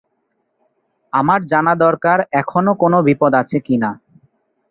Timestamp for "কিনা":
3.67-3.89